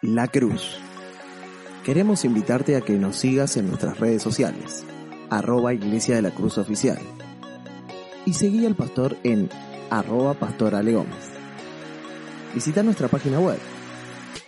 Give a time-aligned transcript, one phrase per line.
[0.00, 0.78] La Cruz.
[1.84, 4.84] Queremos invitarte a que nos sigas en nuestras redes sociales,
[5.28, 7.00] arroba Iglesia de la Cruz Oficial,
[8.24, 9.50] y seguí al pastor en
[9.90, 11.32] arroba Pastor Ale Gómez.
[12.54, 13.58] Visita nuestra página web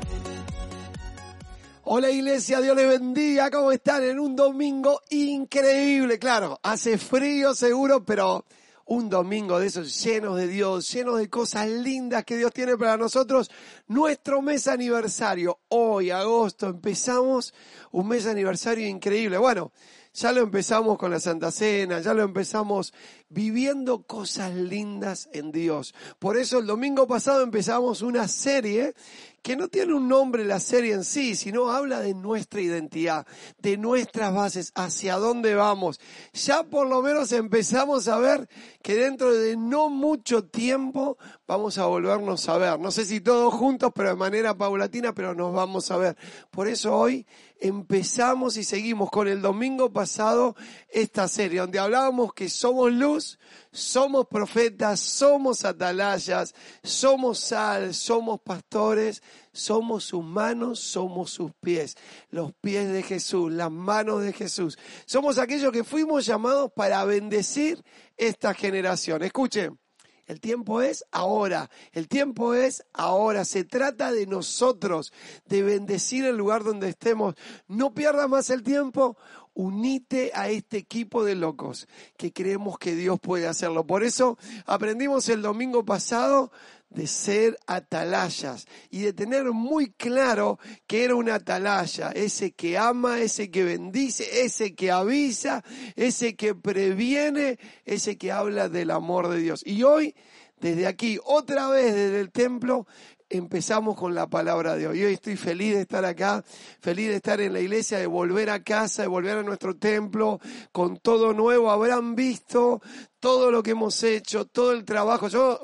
[1.87, 4.02] Hola iglesia, Dios les bendiga, ¿cómo están?
[4.05, 8.47] En un domingo increíble, claro, hace frío seguro, pero
[8.87, 12.96] un domingo de esos llenos de Dios, llenos de cosas lindas que Dios tiene para
[12.96, 13.51] nosotros.
[13.87, 17.52] Nuestro mes aniversario, hoy, agosto, empezamos
[17.93, 19.37] un mes aniversario increíble.
[19.37, 19.71] Bueno,
[20.15, 22.95] ya lo empezamos con la Santa Cena, ya lo empezamos
[23.29, 25.93] viviendo cosas lindas en Dios.
[26.20, 28.95] Por eso el domingo pasado empezamos una serie
[29.42, 33.26] que no tiene un nombre la serie en sí, sino habla de nuestra identidad,
[33.59, 36.01] de nuestras bases, hacia dónde vamos.
[36.32, 38.48] Ya por lo menos empezamos a ver
[38.82, 42.78] que dentro de no mucho tiempo vamos a volvernos a ver.
[42.78, 46.16] No sé si todos juntos, pero de manera paulatina, pero nos vamos a ver.
[46.51, 47.26] Por eso hoy
[47.60, 50.56] empezamos y seguimos con el domingo pasado
[50.88, 53.38] esta serie, donde hablábamos que somos luz,
[53.70, 61.96] somos profetas, somos atalayas, somos sal, somos pastores, somos sus manos, somos sus pies,
[62.30, 64.78] los pies de Jesús, las manos de Jesús.
[65.06, 67.82] Somos aquellos que fuimos llamados para bendecir
[68.16, 69.22] esta generación.
[69.22, 69.84] Escuchen.
[70.26, 73.44] El tiempo es ahora, el tiempo es ahora.
[73.44, 75.12] Se trata de nosotros,
[75.46, 77.34] de bendecir el lugar donde estemos.
[77.68, 79.16] No pierdas más el tiempo,
[79.54, 83.87] unite a este equipo de locos que creemos que Dios puede hacerlo.
[83.87, 86.50] Por eso aprendimos el domingo pasado
[86.94, 93.20] de ser atalayas y de tener muy claro que era una atalaya, ese que ama,
[93.20, 95.64] ese que bendice, ese que avisa,
[95.97, 99.62] ese que previene, ese que habla del amor de Dios.
[99.66, 100.14] Y hoy,
[100.60, 102.87] desde aquí, otra vez desde el templo,
[103.36, 105.04] empezamos con la palabra de hoy.
[105.04, 106.44] Hoy estoy feliz de estar acá,
[106.80, 110.40] feliz de estar en la iglesia, de volver a casa, de volver a nuestro templo
[110.72, 111.70] con todo nuevo.
[111.70, 112.80] Habrán visto
[113.20, 115.28] todo lo que hemos hecho, todo el trabajo.
[115.28, 115.60] Yo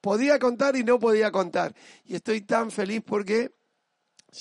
[0.00, 1.74] podía contar y no podía contar.
[2.04, 3.50] Y estoy tan feliz porque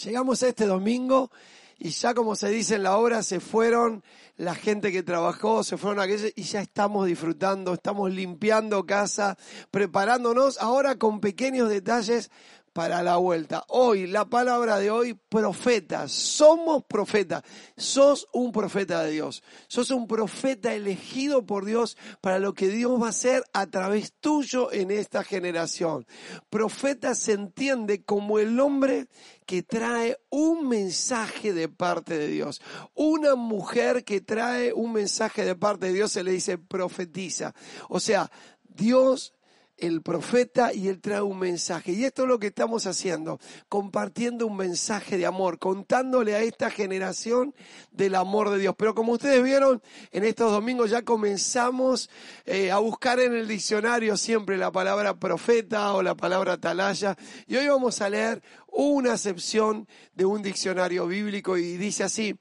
[0.03, 1.31] llegamos a este domingo
[1.79, 4.03] y ya como se dice en la obra, se fueron
[4.35, 9.37] la gente que trabajó, se fueron aquellos y ya estamos disfrutando, estamos limpiando casa,
[9.69, 12.31] preparándonos ahora con pequeños detalles
[12.77, 13.63] para la vuelta.
[13.69, 16.11] Hoy, la palabra de hoy, profetas.
[16.11, 17.41] Somos profetas.
[17.75, 19.41] Sos un profeta de Dios.
[19.67, 24.13] Sos un profeta elegido por Dios para lo que Dios va a hacer a través
[24.19, 26.05] tuyo en esta generación.
[26.51, 29.07] Profeta se entiende como el hombre
[29.47, 32.61] que trae un mensaje de parte de Dios.
[32.93, 37.55] Una mujer que trae un mensaje de parte de Dios se le dice profetiza.
[37.89, 38.29] O sea,
[38.61, 39.33] Dios
[39.77, 41.91] el profeta y él trae un mensaje.
[41.91, 43.39] Y esto es lo que estamos haciendo,
[43.69, 47.53] compartiendo un mensaje de amor, contándole a esta generación
[47.91, 48.75] del amor de Dios.
[48.77, 52.09] Pero como ustedes vieron, en estos domingos ya comenzamos
[52.45, 57.15] eh, a buscar en el diccionario siempre la palabra profeta o la palabra atalaya.
[57.45, 62.35] Y hoy vamos a leer una acepción de un diccionario bíblico y dice así,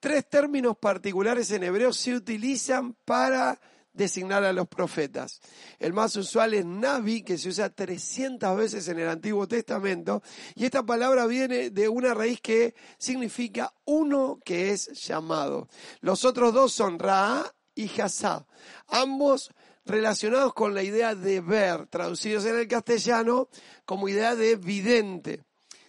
[0.00, 3.60] tres términos particulares en hebreo se utilizan para
[3.92, 5.40] designar a los profetas.
[5.78, 10.22] El más usual es Navi, que se usa 300 veces en el Antiguo Testamento,
[10.54, 15.68] y esta palabra viene de una raíz que significa uno que es llamado.
[16.00, 17.44] Los otros dos son Ra
[17.74, 18.46] y Hasá,
[18.88, 19.50] ambos
[19.84, 23.48] relacionados con la idea de ver, traducidos en el castellano
[23.84, 25.42] como idea de vidente.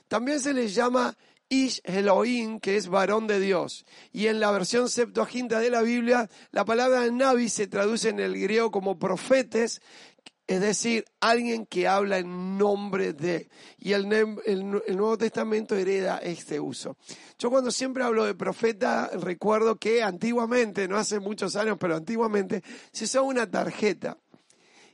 [0.08, 1.16] También se les llama
[1.50, 3.86] Ish Elohim, que es varón de Dios.
[4.12, 8.40] Y en la versión Septuaginta de la Biblia, la palabra Navi se traduce en el
[8.40, 9.82] griego como profetes,
[10.46, 13.50] es decir, alguien que habla en nombre de.
[13.78, 16.98] Y el, Nuevo Testamento hereda este uso.
[17.40, 22.62] Yo cuando siempre hablo de profeta, recuerdo que antiguamente, no hace muchos años, pero antiguamente,
[22.92, 24.18] se usaba una tarjeta.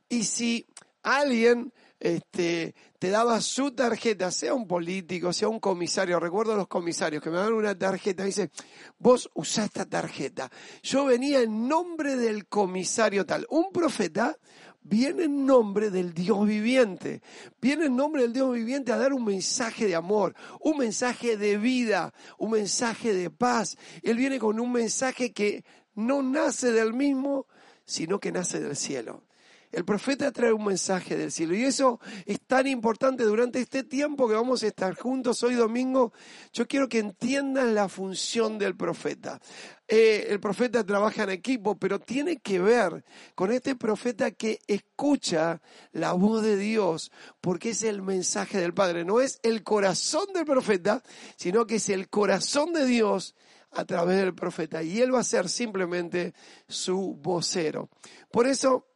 [0.07, 0.67] Y si
[1.01, 6.67] alguien este, te daba su tarjeta, sea un político, sea un comisario, recuerdo a los
[6.67, 8.51] comisarios que me daban una tarjeta, dice,
[8.97, 10.49] vos usá esta tarjeta.
[10.81, 13.45] Yo venía en nombre del comisario tal.
[13.49, 14.37] Un profeta
[14.81, 17.21] viene en nombre del Dios viviente,
[17.61, 21.57] viene en nombre del Dios viviente a dar un mensaje de amor, un mensaje de
[21.57, 23.77] vida, un mensaje de paz.
[24.01, 25.63] Él viene con un mensaje que
[25.95, 27.45] no nace del mismo,
[27.85, 29.23] sino que nace del cielo.
[29.71, 34.27] El profeta trae un mensaje del cielo y eso es tan importante durante este tiempo
[34.27, 36.11] que vamos a estar juntos hoy domingo.
[36.53, 39.39] Yo quiero que entiendan la función del profeta.
[39.87, 43.03] Eh, el profeta trabaja en equipo, pero tiene que ver
[43.35, 45.61] con este profeta que escucha
[45.91, 49.05] la voz de Dios, porque es el mensaje del Padre.
[49.05, 51.03] No es el corazón del profeta,
[51.35, 53.35] sino que es el corazón de Dios
[53.71, 54.81] a través del profeta.
[54.81, 56.33] Y él va a ser simplemente
[56.67, 57.89] su vocero.
[58.31, 58.88] Por eso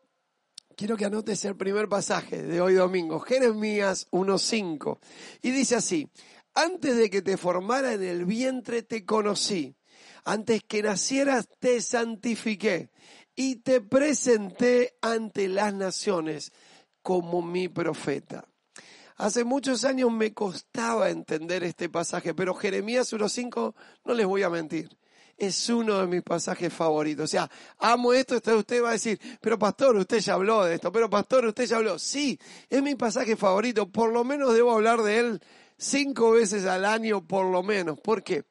[0.76, 4.98] Quiero que anotes el primer pasaje de hoy domingo, Jeremías 1.5.
[5.44, 6.10] Y dice así,
[6.56, 9.76] antes de que te formara en el vientre te conocí,
[10.24, 12.90] antes que nacieras te santifiqué
[13.36, 16.52] y te presenté ante las naciones
[17.04, 18.48] como mi profeta.
[19.18, 23.76] Hace muchos años me costaba entender este pasaje, pero Jeremías 1.5,
[24.06, 24.90] no les voy a mentir,
[25.38, 27.26] es uno de mis pasajes favoritos.
[27.26, 27.50] O sea,
[27.80, 31.46] amo esto, usted va a decir, pero pastor, usted ya habló de esto, pero pastor,
[31.46, 32.00] usted ya habló.
[32.00, 32.40] Sí,
[32.70, 35.42] es mi pasaje favorito, por lo menos debo hablar de él
[35.78, 38.00] cinco veces al año, por lo menos.
[38.00, 38.46] ¿Por qué?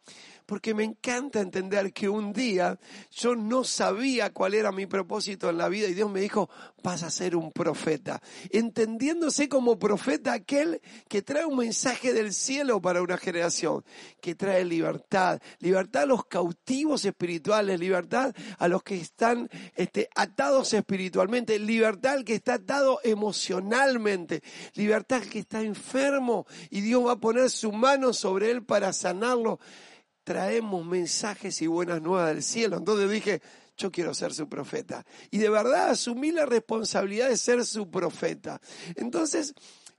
[0.52, 2.78] Porque me encanta entender que un día
[3.10, 6.50] yo no sabía cuál era mi propósito en la vida y Dios me dijo,
[6.82, 8.20] vas a ser un profeta,
[8.50, 13.82] entendiéndose como profeta aquel que trae un mensaje del cielo para una generación,
[14.20, 20.74] que trae libertad, libertad a los cautivos espirituales, libertad a los que están este, atados
[20.74, 24.42] espiritualmente, libertad al que está atado emocionalmente,
[24.74, 28.92] libertad al que está enfermo y Dios va a poner su mano sobre él para
[28.92, 29.58] sanarlo
[30.24, 32.76] traemos mensajes y buenas nuevas del cielo.
[32.76, 33.42] Entonces dije,
[33.76, 35.04] yo quiero ser su profeta.
[35.30, 38.60] Y de verdad asumí la responsabilidad de ser su profeta.
[38.96, 39.54] Entonces,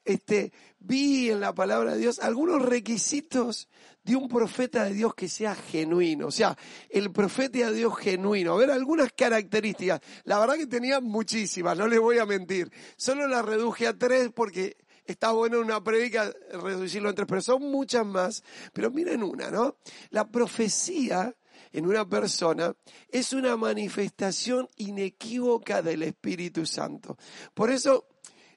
[0.06, 3.70] este, vi en la palabra de Dios algunos requisitos
[4.04, 6.28] de un profeta de Dios que sea genuino.
[6.28, 6.58] O sea,
[6.90, 8.54] el profeta de Dios genuino.
[8.54, 10.02] A ver, algunas características.
[10.26, 12.70] La verdad que tenía muchísimas, no les voy a mentir.
[12.98, 14.76] Solo las reduje a tres porque
[15.06, 18.44] está bueno en una predica reducirlo en tres, pero son muchas más.
[18.74, 19.78] Pero miren una, ¿no?
[20.10, 21.36] La profecía
[21.72, 22.76] en una persona
[23.10, 27.18] es una manifestación inequívoca del Espíritu Santo.
[27.54, 28.08] Por eso,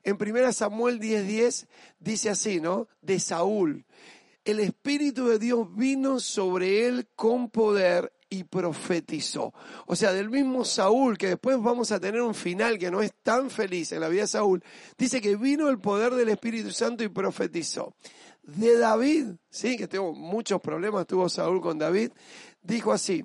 [0.05, 1.67] en 1 Samuel 10:10
[1.99, 2.89] dice así, ¿no?
[3.01, 3.85] De Saúl.
[4.45, 9.53] El Espíritu de Dios vino sobre él con poder y profetizó.
[9.87, 13.13] O sea, del mismo Saúl, que después vamos a tener un final que no es
[13.23, 14.63] tan feliz en la vida de Saúl,
[14.99, 17.95] dice que vino el poder del Espíritu Santo y profetizó.
[18.43, 22.13] De David, sí, que tuvo muchos problemas, tuvo Saúl con David,
[22.63, 23.25] dijo así,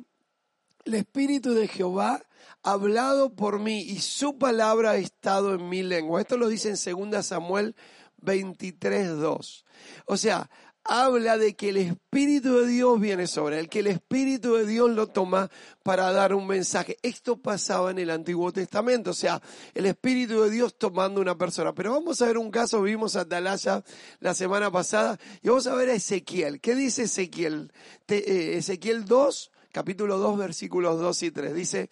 [0.85, 2.23] el Espíritu de Jehová
[2.63, 6.21] ha hablado por mí y su palabra ha estado en mi lengua.
[6.21, 7.75] Esto lo dice en 2 Samuel
[8.21, 9.63] 23.2.
[10.05, 10.49] O sea,
[10.83, 14.89] habla de que el Espíritu de Dios viene sobre él, que el Espíritu de Dios
[14.89, 15.49] lo toma
[15.83, 16.97] para dar un mensaje.
[17.01, 19.41] Esto pasaba en el Antiguo Testamento, o sea,
[19.73, 21.73] el Espíritu de Dios tomando una persona.
[21.73, 23.83] Pero vamos a ver un caso, vimos a Atalaya
[24.19, 26.59] la semana pasada, y vamos a ver a Ezequiel.
[26.59, 27.71] ¿Qué dice Ezequiel?
[28.07, 31.53] Eh, Ezequiel 2, capítulo 2, versículos 2 y 3.
[31.53, 31.89] Dice,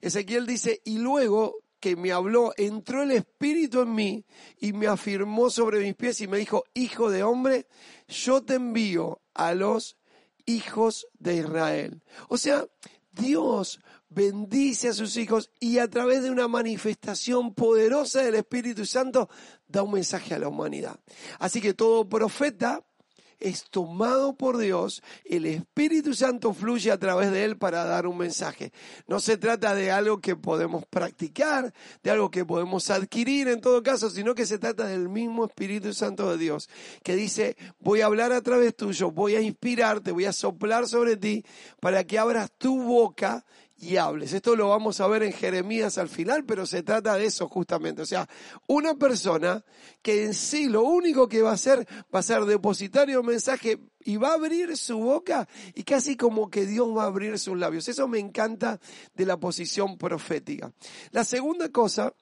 [0.00, 4.24] Ezequiel dice, y luego que me habló, entró el Espíritu en mí
[4.60, 7.66] y me afirmó sobre mis pies y me dijo, hijo de hombre,
[8.06, 9.98] yo te envío a los
[10.46, 12.00] hijos de Israel.
[12.28, 12.64] O sea,
[13.10, 19.28] Dios bendice a sus hijos y a través de una manifestación poderosa del Espíritu Santo
[19.66, 21.00] da un mensaje a la humanidad.
[21.40, 22.84] Así que todo profeta
[23.42, 28.16] es tomado por Dios, el Espíritu Santo fluye a través de él para dar un
[28.16, 28.72] mensaje.
[29.06, 33.82] No se trata de algo que podemos practicar, de algo que podemos adquirir en todo
[33.82, 36.68] caso, sino que se trata del mismo Espíritu Santo de Dios,
[37.02, 41.16] que dice, voy a hablar a través tuyo, voy a inspirarte, voy a soplar sobre
[41.16, 41.44] ti
[41.80, 43.44] para que abras tu boca
[43.82, 44.32] y hables.
[44.32, 48.02] Esto lo vamos a ver en Jeremías al final, pero se trata de eso justamente.
[48.02, 48.28] O sea,
[48.68, 49.64] una persona
[50.00, 51.84] que en sí lo único que va a hacer
[52.14, 56.48] va a ser depositario un mensaje y va a abrir su boca y casi como
[56.48, 57.88] que Dios va a abrir sus labios.
[57.88, 58.78] Eso me encanta
[59.14, 60.72] de la posición profética.
[61.10, 62.14] La segunda cosa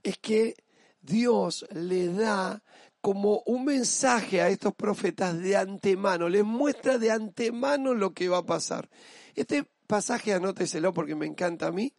[0.00, 0.54] es que
[1.00, 2.62] Dios le da
[3.00, 8.38] como un mensaje a estos profetas de antemano, les muestra de antemano lo que va
[8.38, 8.88] a pasar.
[9.34, 11.92] Este pasaje anóteselo porque me encanta a mí.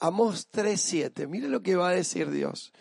[0.00, 1.28] Amós 3.7.
[1.28, 2.72] Mire lo que va a decir Dios.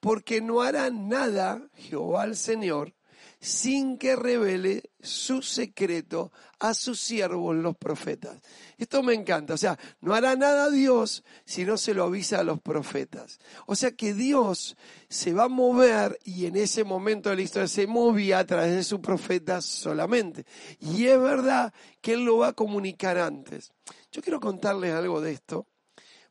[0.00, 2.94] porque no hará nada Jehová el Señor
[3.40, 8.40] sin que revele su secreto a sus siervos los profetas.
[8.78, 12.44] Esto me encanta, o sea, no hará nada Dios si no se lo avisa a
[12.44, 13.38] los profetas.
[13.66, 14.76] O sea que Dios
[15.08, 18.74] se va a mover y en ese momento de la historia se movía a través
[18.74, 20.46] de sus profetas solamente.
[20.80, 23.72] Y es verdad que Él lo va a comunicar antes.
[24.10, 25.66] Yo quiero contarles algo de esto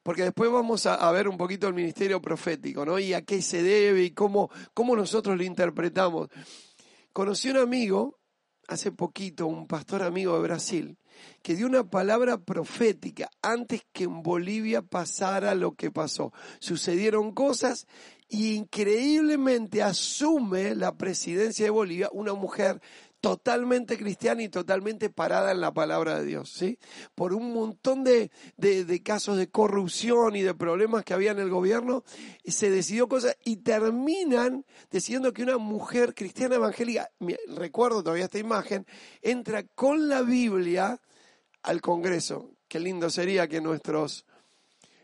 [0.05, 3.00] porque después vamos a, ver un poquito el ministerio profético, ¿no?
[3.00, 6.29] Y a qué se debe y cómo, cómo nosotros lo interpretamos.
[7.15, 8.19] Conocí un amigo,
[8.67, 10.98] hace poquito, un pastor amigo de Brasil,
[11.41, 16.34] que dio una palabra profética antes que en Bolivia pasara lo que pasó.
[16.60, 17.88] Sucedieron cosas
[18.27, 22.81] y increíblemente asume la presidencia de Bolivia una mujer
[23.25, 26.77] totalmente cristiana y totalmente parada en la palabra de Dios, ¿sí?
[27.15, 31.50] Por un montón de, de, casos de corrupción y de problemas que había en el
[31.50, 32.03] gobierno,
[32.46, 37.10] se decidió cosas y terminan decidiendo que una mujer cristiana evangélica,
[37.48, 38.86] recuerdo todavía esta imagen,
[39.24, 41.01] entra con la Biblia
[41.63, 42.51] al Congreso.
[42.67, 44.27] Qué lindo sería que nuestros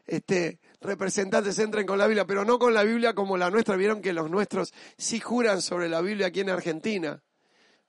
[0.06, 3.78] este, representantes entren con la Biblia, pero no con la Biblia como la nuestra.
[3.78, 7.24] Vieron que los nuestros sí juran sobre la Biblia aquí en Argentina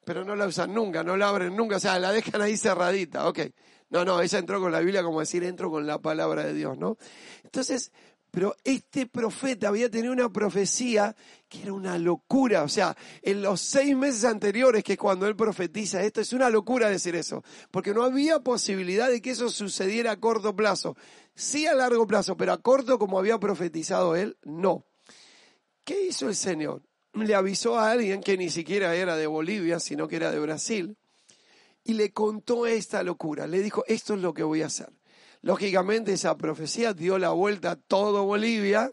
[0.05, 3.29] pero no la usan nunca, no la abren nunca, o sea, la dejan ahí cerradita,
[3.29, 3.41] ok.
[3.91, 6.79] No, no, ella entró con la Biblia como decir, entro con la palabra de Dios,
[6.79, 6.97] ¿no?
[7.45, 7.93] Entonces,
[8.33, 11.15] pero este profeta había tenido una profecía
[11.51, 15.37] que era una locura, o sea, en los seis meses anteriores, que es cuando él
[15.37, 20.13] profetiza esto, es una locura decir eso, porque no había posibilidad de que eso sucediera
[20.13, 20.97] a corto plazo.
[21.35, 24.87] Sí a largo plazo, pero a corto como había profetizado él, no.
[25.85, 26.83] ¿Qué hizo el Señor?
[27.15, 30.97] Le avisó a alguien que ni siquiera era de Bolivia, sino que era de Brasil,
[31.85, 33.47] y le contó esta locura.
[33.47, 34.91] Le dijo, esto es lo que voy a hacer.
[35.43, 38.93] Lógicamente esa profecía dio la vuelta a todo Bolivia,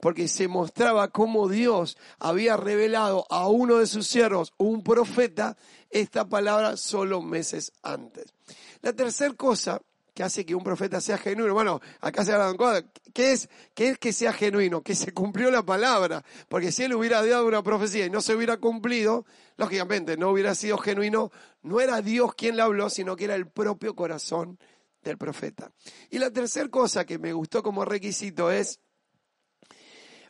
[0.00, 5.56] porque se mostraba cómo Dios había revelado a uno de sus siervos, un profeta,
[5.90, 8.32] esta palabra solo meses antes.
[8.80, 9.82] La tercera cosa
[10.18, 11.54] que hace que un profeta sea genuino.
[11.54, 12.82] Bueno, acá se hablan cosas.
[13.14, 14.82] ¿Qué es, ¿Qué es que sea genuino?
[14.82, 16.24] Que se cumplió la palabra.
[16.48, 20.56] Porque si él hubiera dado una profecía y no se hubiera cumplido, lógicamente no hubiera
[20.56, 21.30] sido genuino.
[21.62, 24.58] No era Dios quien le habló, sino que era el propio corazón
[25.04, 25.70] del profeta.
[26.10, 28.80] Y la tercera cosa que me gustó como requisito es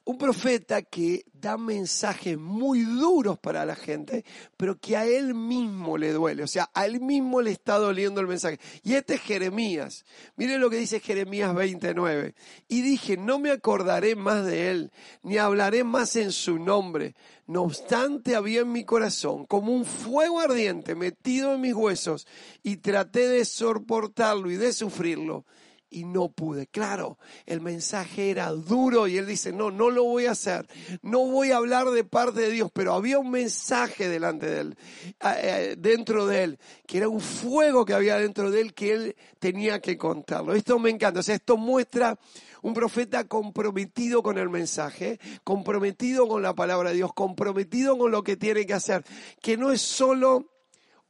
[0.09, 4.25] un profeta que da mensajes muy duros para la gente,
[4.57, 8.23] pero que a él mismo le duele, o sea, a él mismo le está doliendo
[8.23, 8.59] el mensaje.
[8.83, 10.07] Y este es Jeremías.
[10.37, 12.35] Miren lo que dice Jeremías 29.
[12.69, 17.15] Y dije, no me acordaré más de él, ni hablaré más en su nombre.
[17.47, 22.27] No obstante, había en mi corazón como un fuego ardiente metido en mis huesos,
[22.63, 25.45] y traté de soportarlo y de sufrirlo
[25.91, 26.67] y no pude.
[26.67, 30.67] Claro, el mensaje era duro y él dice, no, no lo voy a hacer,
[31.03, 34.79] no voy a hablar de parte de Dios, pero había un mensaje delante de él,
[35.21, 39.17] eh, dentro de él, que era un fuego que había dentro de él que él
[39.39, 40.55] tenía que contarlo.
[40.55, 42.19] Esto me encanta, o sea, esto muestra
[42.63, 48.23] un profeta comprometido con el mensaje, comprometido con la palabra de Dios, comprometido con lo
[48.23, 49.05] que tiene que hacer,
[49.41, 50.58] que no es solo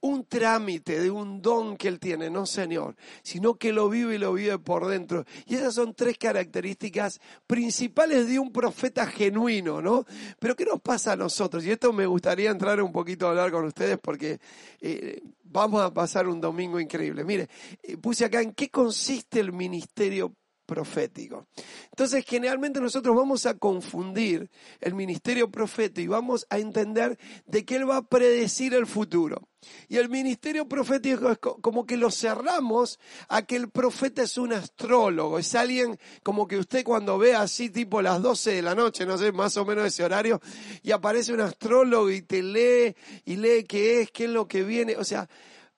[0.00, 4.18] un trámite de un don que él tiene, no Señor, sino que lo vive y
[4.18, 5.24] lo vive por dentro.
[5.46, 10.04] Y esas son tres características principales de un profeta genuino, ¿no?
[10.38, 11.64] Pero ¿qué nos pasa a nosotros?
[11.64, 14.38] Y esto me gustaría entrar un poquito a hablar con ustedes porque
[14.80, 17.24] eh, vamos a pasar un domingo increíble.
[17.24, 17.48] Mire,
[17.82, 20.32] eh, puse acá en qué consiste el ministerio
[20.68, 21.46] profético.
[21.90, 27.76] Entonces, generalmente nosotros vamos a confundir el ministerio profético y vamos a entender de que
[27.76, 29.48] él va a predecir el futuro.
[29.88, 34.52] Y el ministerio profético es como que lo cerramos a que el profeta es un
[34.52, 39.06] astrólogo, es alguien como que usted cuando ve así tipo las 12 de la noche,
[39.06, 40.40] no sé, más o menos ese horario,
[40.82, 42.94] y aparece un astrólogo y te lee
[43.24, 45.28] y lee qué es, qué es lo que viene, o sea,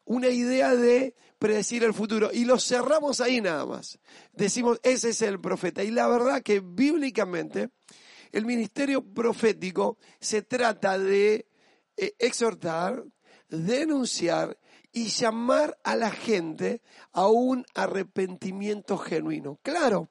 [0.05, 2.31] una idea de predecir el futuro.
[2.33, 3.99] Y lo cerramos ahí nada más.
[4.33, 5.83] Decimos, ese es el profeta.
[5.83, 7.71] Y la verdad que bíblicamente
[8.31, 11.47] el ministerio profético se trata de
[11.97, 13.03] eh, exhortar,
[13.49, 14.57] denunciar
[14.93, 16.83] y llamar a la gente
[17.13, 19.59] a un arrepentimiento genuino.
[19.63, 20.11] Claro,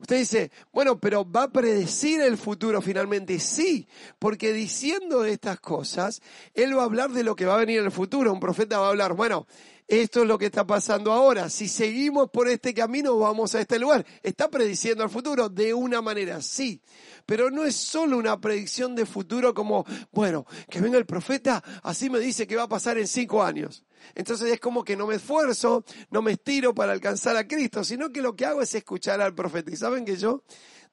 [0.00, 3.38] Usted dice, bueno, pero va a predecir el futuro finalmente.
[3.38, 3.86] Sí,
[4.18, 6.22] porque diciendo estas cosas,
[6.54, 8.32] él va a hablar de lo que va a venir en el futuro.
[8.32, 9.46] Un profeta va a hablar, bueno,
[9.90, 11.50] esto es lo que está pasando ahora.
[11.50, 14.06] Si seguimos por este camino, vamos a este lugar.
[14.22, 16.80] Está prediciendo el futuro de una manera, sí.
[17.26, 22.08] Pero no es solo una predicción de futuro como, bueno, que venga el profeta, así
[22.08, 23.84] me dice que va a pasar en cinco años.
[24.14, 28.10] Entonces es como que no me esfuerzo, no me estiro para alcanzar a Cristo, sino
[28.10, 29.72] que lo que hago es escuchar al profeta.
[29.72, 30.44] Y saben que yo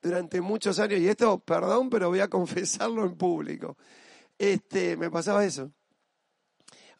[0.02, 3.78] durante muchos años, y esto, perdón, pero voy a confesarlo en público,
[4.40, 5.72] este, me pasaba eso.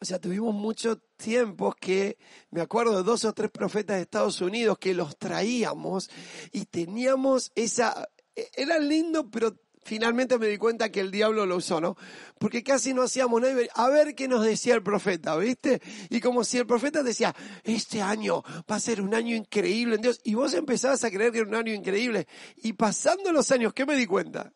[0.00, 2.18] O sea, tuvimos muchos tiempos que,
[2.50, 6.10] me acuerdo de dos o tres profetas de Estados Unidos que los traíamos
[6.52, 9.56] y teníamos esa, e, era lindo, pero
[9.88, 11.96] finalmente me di cuenta que el diablo lo usó, ¿no?
[12.38, 13.60] Porque casi no hacíamos nada.
[13.74, 15.80] A ver qué nos decía el profeta, ¿viste?
[16.10, 20.02] Y como si el profeta decía, este año va a ser un año increíble en
[20.02, 20.20] Dios.
[20.22, 22.28] Y vos empezabas a creer que era un año increíble.
[22.56, 24.52] Y pasando los años, ¿qué me di cuenta?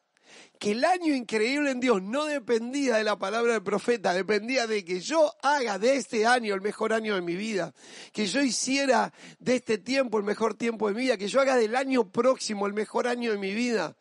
[0.63, 4.85] Que el año increíble en Dios no dependía de la palabra del profeta, dependía de
[4.85, 7.75] que yo haga de este año el mejor año de mi vida,
[8.13, 11.57] que yo hiciera de este tiempo el mejor tiempo de mi vida, que yo haga
[11.57, 13.97] del año próximo el mejor año de mi vida.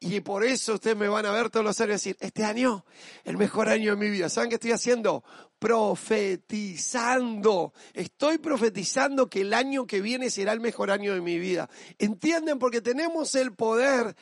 [0.00, 2.84] Y por eso ustedes me van a ver todos los años decir, este año,
[3.22, 4.28] el mejor año de mi vida.
[4.28, 5.22] ¿Saben qué estoy haciendo?
[5.60, 7.72] Profetizando.
[7.94, 11.70] Estoy profetizando que el año que viene será el mejor año de mi vida.
[11.96, 12.58] ¿Entienden?
[12.58, 14.16] Porque tenemos el poder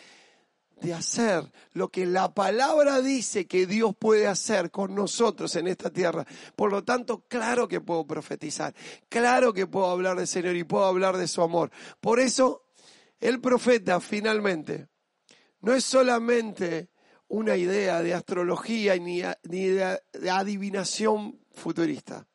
[0.84, 5.90] de hacer lo que la palabra dice que Dios puede hacer con nosotros en esta
[5.90, 6.26] tierra.
[6.54, 8.74] Por lo tanto, claro que puedo profetizar,
[9.08, 11.70] claro que puedo hablar del Señor y puedo hablar de su amor.
[12.00, 12.66] Por eso,
[13.18, 14.88] el profeta finalmente
[15.60, 16.90] no es solamente
[17.28, 22.26] una idea de astrología ni, de adivinación futurista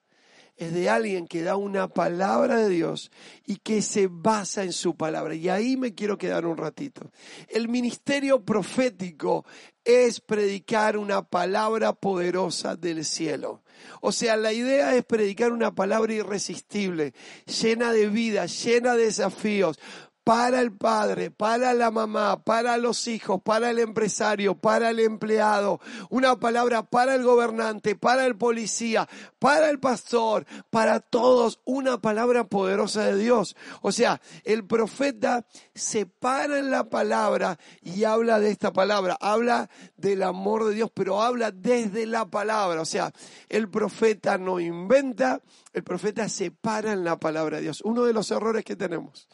[0.59, 3.11] es de alguien que da una palabra de Dios
[3.47, 5.33] y que se basa en su palabra.
[5.33, 7.09] Y ahí me quiero quedar un ratito.
[7.47, 9.45] El ministerio profético
[9.85, 13.63] es predicar una palabra poderosa del cielo.
[14.01, 17.13] O sea, la idea es predicar una palabra irresistible,
[17.45, 19.79] llena de vida, llena de desafíos,
[20.23, 25.79] para el padre, para la mamá, para los hijos, para el empresario, para el empleado,
[26.09, 29.07] una palabra para el gobernante, para el policía,
[29.39, 33.55] para el pastor, para todos, una palabra poderosa de Dios.
[33.81, 39.69] O sea, el profeta se para en la palabra y habla de esta palabra, habla
[39.97, 42.81] del amor de Dios, pero habla desde la palabra.
[42.81, 43.11] O sea,
[43.47, 45.41] el profeta no inventa,
[45.73, 47.81] el profeta se para en la palabra de Dios.
[47.83, 49.27] Uno de los errores que tenemos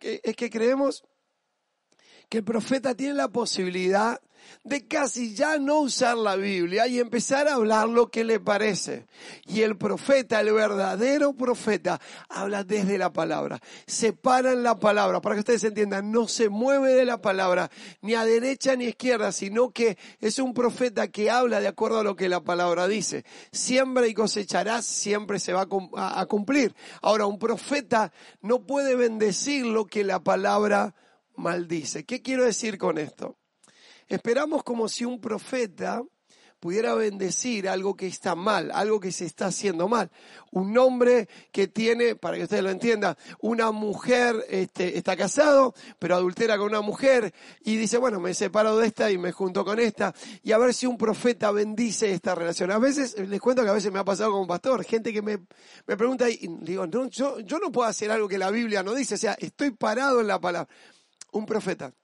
[0.00, 1.04] es que, creemos
[2.32, 4.18] que el profeta tiene la posibilidad
[4.64, 9.04] de casi ya no usar la Biblia y empezar a hablar lo que le parece.
[9.46, 13.60] Y el profeta, el verdadero profeta, habla desde la palabra.
[13.86, 17.70] Se para en la palabra, para que ustedes entiendan, no se mueve de la palabra,
[18.00, 21.98] ni a derecha ni a izquierda, sino que es un profeta que habla de acuerdo
[21.98, 23.26] a lo que la palabra dice.
[23.50, 26.74] Siembra y cosecharás, siempre se va a cumplir.
[27.02, 30.94] Ahora, un profeta no puede bendecir lo que la palabra
[31.36, 32.04] maldice.
[32.04, 33.38] ¿Qué quiero decir con esto?
[34.08, 36.02] Esperamos como si un profeta
[36.62, 40.12] pudiera bendecir algo que está mal, algo que se está haciendo mal.
[40.52, 46.14] Un hombre que tiene, para que ustedes lo entiendan, una mujer este, está casado, pero
[46.14, 49.80] adultera con una mujer y dice, bueno, me separo de esta y me junto con
[49.80, 50.14] esta,
[50.44, 52.70] y a ver si un profeta bendice esta relación.
[52.70, 55.38] A veces, les cuento que a veces me ha pasado como pastor, gente que me,
[55.88, 59.16] me pregunta y digo, yo, yo no puedo hacer algo que la Biblia no dice,
[59.16, 60.68] o sea, estoy parado en la palabra
[61.32, 61.94] un profeta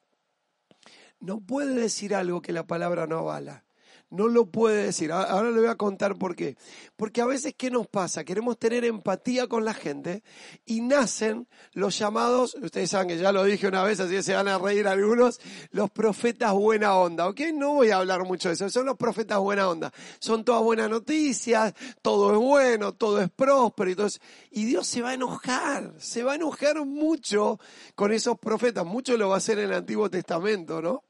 [1.21, 3.65] no puede decir algo que la palabra no avala.
[4.11, 5.13] No lo puede decir.
[5.13, 6.57] Ahora le voy a contar por qué.
[6.97, 8.25] Porque a veces, ¿qué nos pasa?
[8.25, 10.23] Queremos tener empatía con la gente
[10.65, 14.49] y nacen los llamados, ustedes saben que ya lo dije una vez, así se van
[14.49, 15.41] a reír algunos,
[15.71, 17.41] los profetas buena onda, ¿ok?
[17.53, 19.93] No voy a hablar mucho de eso, son los profetas buena onda.
[20.21, 24.09] Son todas buenas noticias, todo es bueno, todo es próspero y todo
[24.51, 27.61] Y Dios se va a enojar, se va a enojar mucho
[27.95, 28.87] con esos profetas.
[28.87, 31.05] Mucho lo va a hacer en el Antiguo Testamento, ¿no?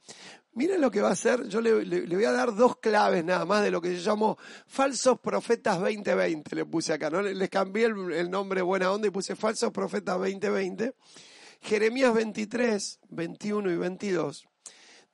[0.53, 3.63] Miren lo que va a hacer, yo le, voy a dar dos claves nada más
[3.63, 7.23] de lo que yo llamo falsos profetas 2020, le puse acá, ¿no?
[7.23, 10.95] Les cambié el, nombre buena onda y puse falsos profetas 2020.
[11.61, 14.49] Jeremías 23, 21 y 22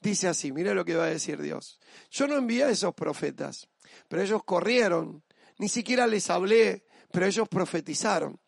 [0.05, 1.81] dice así, mire lo que va a decir Dios.
[2.11, 3.69] Yo no envié a esos profetas,
[4.07, 5.25] pero ellos corrieron,
[5.59, 8.39] ni siquiera les hablé, pero ellos profetizaron.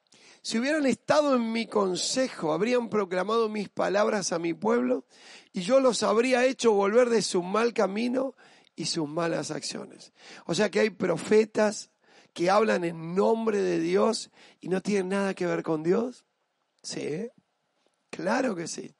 [0.46, 5.04] Si hubieran estado en mi consejo, habrían proclamado mis palabras a mi pueblo
[5.52, 8.36] y yo los habría hecho volver de su mal camino
[8.76, 10.12] y sus malas acciones.
[10.44, 11.90] O sea que hay profetas
[12.32, 14.30] que hablan en nombre de Dios
[14.60, 16.26] y no tienen nada que ver con Dios.
[16.80, 17.28] Sí,
[18.10, 18.94] claro que sí.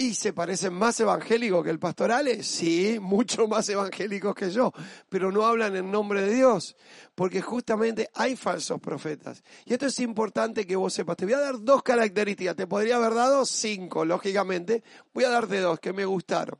[0.00, 2.46] ¿Y se parecen más evangélicos que el pastorales?
[2.46, 4.72] Sí, mucho más evangélicos que yo,
[5.10, 6.74] pero no hablan en nombre de Dios,
[7.14, 9.44] porque justamente hay falsos profetas.
[9.66, 11.18] Y esto es importante que vos sepas.
[11.18, 14.82] Te voy a dar dos características, te podría haber dado cinco, lógicamente.
[15.12, 16.58] Voy a darte dos que me gustaron.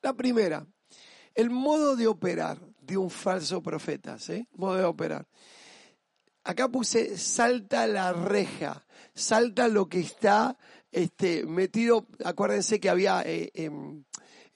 [0.00, 0.66] La primera,
[1.34, 4.48] el modo de operar de un falso profeta, ¿sí?
[4.54, 5.28] Modo de operar.
[6.44, 10.56] acá puse salta la reja, salta lo que está
[10.96, 13.22] este, metido, acuérdense que había...
[13.22, 14.04] Eh, em,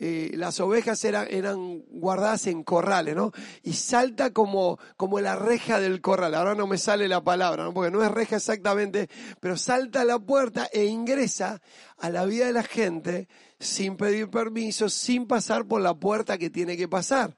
[0.03, 3.33] eh, las ovejas eran, eran guardadas en corrales, ¿no?
[3.63, 6.35] Y salta como, como la reja del corral.
[6.35, 7.75] Ahora no me sale la palabra, ¿no?
[7.75, 11.61] Porque no es reja exactamente, pero salta a la puerta e ingresa
[11.99, 16.49] a la vida de la gente sin pedir permiso, sin pasar por la puerta que
[16.49, 17.37] tiene que pasar.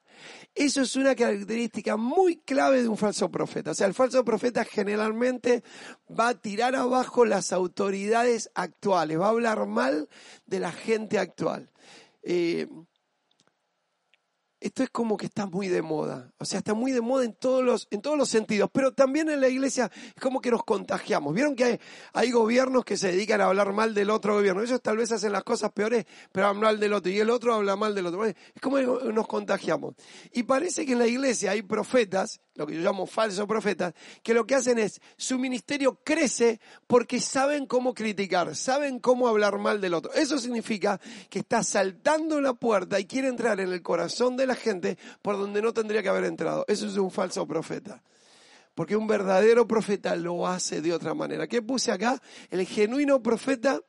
[0.54, 3.70] Eso es una característica muy clave de un falso profeta.
[3.70, 5.64] O sea, el falso profeta generalmente
[6.08, 10.08] va a tirar abajo las autoridades actuales, va a hablar mal
[10.46, 11.70] de la gente actual.
[12.22, 12.68] Eh,
[14.62, 16.32] esto es como que está muy de moda.
[16.38, 18.70] O sea, está muy de moda en todos los, en todos los sentidos.
[18.72, 21.34] Pero también en la iglesia es como que nos contagiamos.
[21.34, 21.80] Vieron que hay,
[22.12, 24.62] hay gobiernos que se dedican a hablar mal del otro gobierno.
[24.62, 27.10] Ellos tal vez hacen las cosas peores, pero hablan mal del otro.
[27.10, 28.24] Y el otro habla mal del otro.
[28.24, 29.94] Es como que nos contagiamos.
[30.32, 34.32] Y parece que en la iglesia hay profetas, lo que yo llamo falsos profetas, que
[34.32, 39.80] lo que hacen es, su ministerio crece porque saben cómo criticar, saben cómo hablar mal
[39.80, 40.12] del otro.
[40.12, 44.51] Eso significa que está saltando la puerta y quiere entrar en el corazón de la
[44.54, 46.64] gente por donde no tendría que haber entrado.
[46.68, 48.02] Eso es un falso profeta.
[48.74, 51.46] Porque un verdadero profeta lo hace de otra manera.
[51.46, 52.20] ¿Qué puse acá?
[52.50, 53.80] El genuino profeta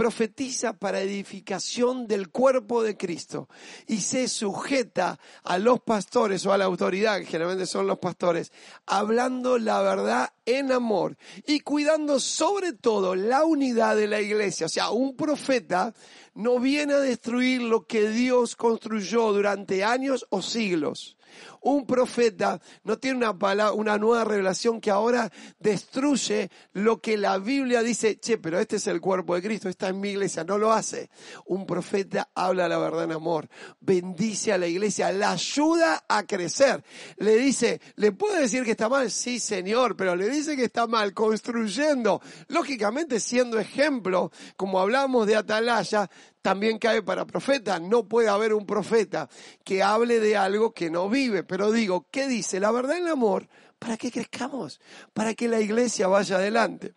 [0.00, 3.50] profetiza para edificación del cuerpo de Cristo
[3.86, 8.50] y se sujeta a los pastores o a la autoridad, que generalmente son los pastores,
[8.86, 14.64] hablando la verdad en amor y cuidando sobre todo la unidad de la iglesia.
[14.64, 15.92] O sea, un profeta
[16.32, 21.18] no viene a destruir lo que Dios construyó durante años o siglos.
[21.60, 27.38] Un profeta no tiene una, palabra, una nueva revelación que ahora destruye lo que la
[27.38, 30.58] Biblia dice, che, pero este es el cuerpo de Cristo, está en mi iglesia, no
[30.58, 31.10] lo hace.
[31.46, 33.48] Un profeta habla la verdad en amor,
[33.80, 36.82] bendice a la iglesia, la ayuda a crecer.
[37.16, 39.10] Le dice, ¿le puede decir que está mal?
[39.10, 45.36] Sí, señor, pero le dice que está mal, construyendo, lógicamente siendo ejemplo, como hablamos de
[45.36, 46.08] Atalaya,
[46.42, 47.78] también cae para profeta.
[47.78, 49.28] No puede haber un profeta
[49.64, 51.44] que hable de algo que no vive.
[51.50, 52.60] Pero digo, ¿qué dice?
[52.60, 54.80] La verdad en el amor, para que crezcamos,
[55.12, 56.94] para que la iglesia vaya adelante.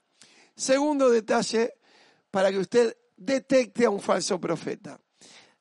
[0.55, 1.73] Segundo detalle,
[2.29, 5.01] para que usted detecte a un falso profeta.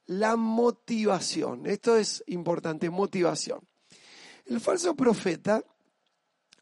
[0.04, 1.64] La motivación.
[1.64, 3.66] Esto es importante, motivación.
[4.44, 5.64] El falso profeta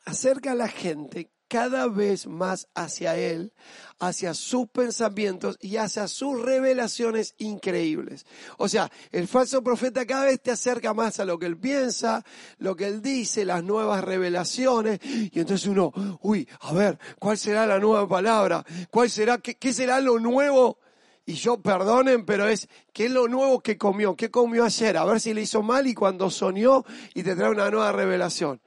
[0.04, 3.52] acerca a la gente cada vez más hacia Él,
[3.98, 8.24] hacia sus pensamientos y hacia sus revelaciones increíbles.
[8.56, 12.24] O sea, el falso profeta cada vez te acerca más a lo que Él piensa,
[12.58, 15.00] lo que Él dice, las nuevas revelaciones.
[15.02, 18.64] Y entonces uno, uy, a ver, ¿cuál será la nueva palabra?
[18.88, 20.78] ¿Cuál será, qué, será lo nuevo?
[21.26, 24.14] Y yo, perdonen, pero es, ¿qué es lo nuevo que comió?
[24.14, 24.96] ¿Qué comió ayer?
[24.96, 28.60] A ver si le hizo mal y cuando soñó y te trae una nueva revelación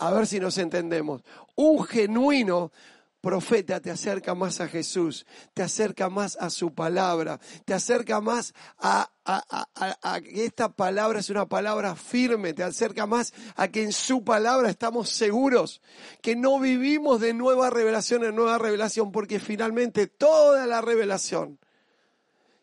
[0.00, 1.22] a ver si nos entendemos.
[1.54, 2.72] Un genuino
[3.20, 8.54] profeta te acerca más a Jesús, te acerca más a su palabra, te acerca más
[8.78, 9.10] a,
[10.24, 14.70] que esta palabra es una palabra firme, te acerca más a que en su palabra
[14.70, 15.82] estamos seguros,
[16.22, 21.58] que no vivimos de nueva revelación en nueva revelación, porque finalmente toda la revelación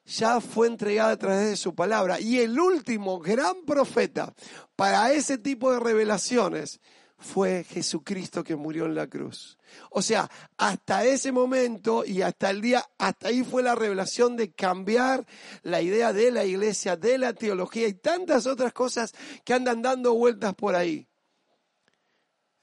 [0.08, 2.19] ya fue entregada a través de su palabra.
[2.19, 4.34] Y el último gran profeta
[4.76, 6.80] para ese tipo de revelaciones
[7.17, 9.58] fue Jesucristo que murió en la cruz.
[9.89, 14.51] O sea, hasta ese momento y hasta el día, hasta ahí fue la revelación de
[14.51, 15.25] cambiar
[15.63, 20.13] la idea de la iglesia, de la teología y tantas otras cosas que andan dando
[20.13, 21.08] vueltas por ahí.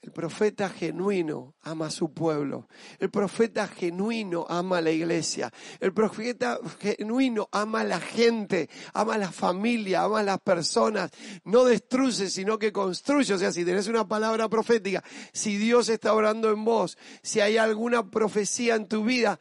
[0.05, 2.67] El profeta genuino ama a su pueblo.
[2.99, 5.51] El profeta genuino ama a la iglesia.
[5.79, 11.09] El profeta genuino ama a la gente, ama a la familia, ama a las personas.
[11.43, 13.33] No destruye, sino que construye.
[13.33, 17.57] O sea, si tenés una palabra profética, si Dios está orando en vos, si hay
[17.57, 19.39] alguna profecía en tu vida,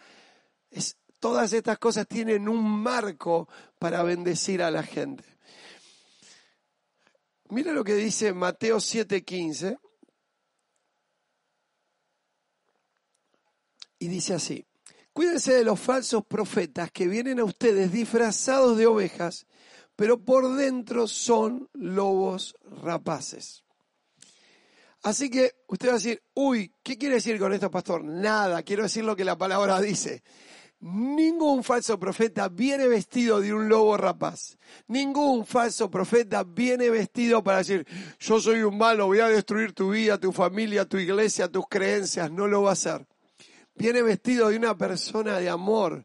[1.20, 5.24] todas estas cosas tienen un marco para bendecir a la gente.
[7.50, 9.78] Mira lo que dice Mateo 7:15.
[14.04, 14.66] Y dice así,
[15.14, 19.46] cuídense de los falsos profetas que vienen a ustedes disfrazados de ovejas,
[19.96, 23.64] pero por dentro son lobos rapaces.
[25.04, 28.04] Así que usted va a decir, uy, ¿qué quiere decir con esto, pastor?
[28.04, 30.22] Nada, quiero decir lo que la palabra dice.
[30.80, 34.58] Ningún falso profeta viene vestido de un lobo rapaz.
[34.86, 37.86] Ningún falso profeta viene vestido para decir,
[38.20, 42.30] yo soy un malo, voy a destruir tu vida, tu familia, tu iglesia, tus creencias.
[42.30, 43.06] No lo va a hacer
[43.74, 46.04] viene vestido de una persona de amor,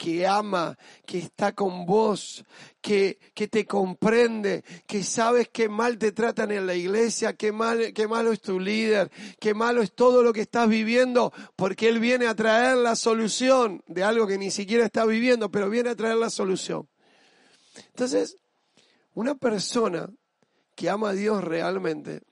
[0.00, 2.42] que ama, que está con vos,
[2.80, 7.92] que, que te comprende, que sabes que mal te tratan en la iglesia, que, mal,
[7.92, 12.00] que malo es tu líder, que malo es todo lo que estás viviendo, porque Él
[12.00, 15.96] viene a traer la solución de algo que ni siquiera estás viviendo, pero viene a
[15.96, 16.88] traer la solución.
[17.88, 18.38] Entonces,
[19.12, 20.08] una persona
[20.74, 22.22] que ama a Dios realmente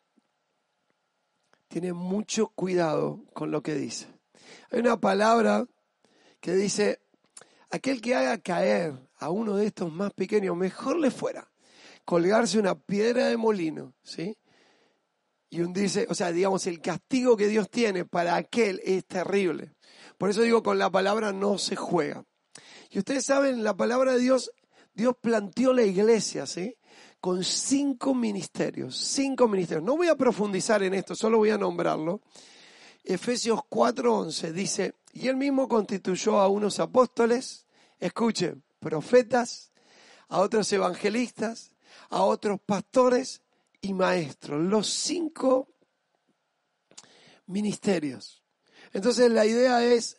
[1.69, 4.18] tiene mucho cuidado con lo que dice.
[4.71, 5.67] Hay una palabra
[6.41, 7.01] que dice,
[7.71, 11.49] aquel que haga caer a uno de estos más pequeños, mejor le fuera
[12.09, 14.35] colgarse una piedra de molino, ¿sí?
[15.51, 19.75] Y hundirse, o sea, digamos, el castigo que Dios tiene para aquel es terrible.
[20.17, 22.25] Por eso digo, con la palabra no se juega.
[22.89, 24.51] Y ustedes saben, la palabra de Dios,
[24.95, 26.79] Dios planteó la iglesia, ¿sí?
[27.21, 29.85] Con cinco ministerios, cinco ministerios.
[29.85, 32.23] No voy a profundizar en esto, solo voy a nombrarlo.
[33.05, 37.67] Efesios 4:11 dice, y él mismo constituyó a unos apóstoles,
[37.99, 39.71] escuchen, profetas,
[40.29, 41.73] a otros evangelistas,
[42.11, 43.43] a otros pastores
[43.81, 45.69] y maestros, los cinco
[47.47, 48.43] ministerios.
[48.93, 50.19] Entonces la idea es,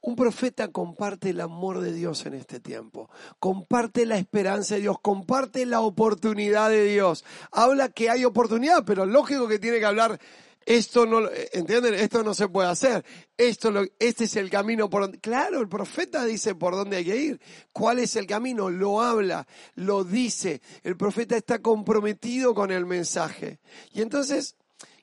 [0.00, 4.96] un profeta comparte el amor de Dios en este tiempo, comparte la esperanza de Dios,
[5.02, 7.24] comparte la oportunidad de Dios.
[7.50, 10.20] Habla que hay oportunidad, pero lógico que tiene que hablar
[10.68, 11.94] esto no, ¿entienden?
[11.94, 13.02] Esto no se puede hacer.
[13.38, 17.16] Esto este es el camino por donde, claro, el profeta dice por dónde hay que
[17.16, 17.40] ir.
[17.72, 18.68] ¿Cuál es el camino?
[18.68, 20.60] Lo habla, lo dice.
[20.82, 23.60] El profeta está comprometido con el mensaje.
[23.94, 24.56] Y entonces,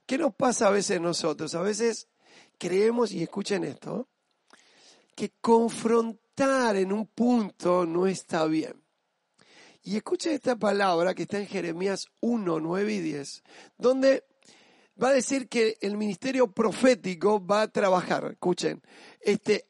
[0.05, 1.55] ¿qué nos pasa a veces nosotros?
[1.55, 2.09] A veces
[2.59, 4.07] creemos, y escuchen esto,
[5.15, 8.83] que confrontar en un punto no está bien.
[9.81, 13.43] Y escuchen esta palabra que está en Jeremías 1, 9 y 10,
[13.79, 14.25] donde
[15.01, 18.81] va a decir que el ministerio profético va a trabajar, escuchen,
[19.19, 19.67] este,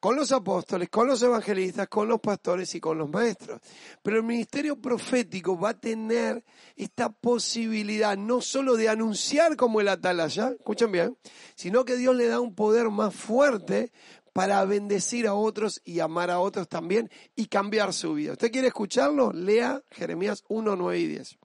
[0.00, 3.60] con los apóstoles, con los evangelistas, con los pastores y con los maestros.
[4.02, 6.42] Pero el ministerio profético va a tener
[6.74, 11.18] esta posibilidad no solo de anunciar como el atalaya, escuchen bien,
[11.54, 13.92] sino que Dios le da un poder más fuerte
[14.32, 18.32] para bendecir a otros y amar a otros también y cambiar su vida.
[18.32, 19.32] ¿Usted quiere escucharlo?
[19.32, 21.38] Lea Jeremías 1, 9 y 10.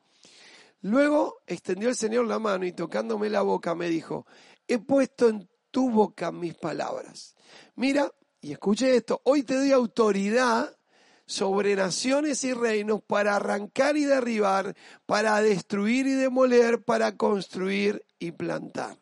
[0.86, 4.28] Luego extendió el Señor la mano y tocándome la boca me dijo,
[4.68, 7.34] he puesto en tu boca mis palabras.
[7.76, 10.78] Mira, y escuche esto, hoy te doy autoridad
[11.26, 14.76] sobre naciones y reinos para arrancar y derribar,
[15.08, 18.96] para destruir y demoler, para construir y plantar.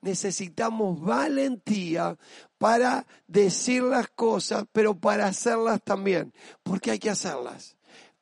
[0.00, 2.18] Necesitamos valentía
[2.58, 7.77] para decir las cosas, pero para hacerlas también, porque hay que hacerlas.